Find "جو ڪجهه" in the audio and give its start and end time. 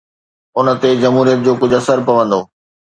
1.45-1.79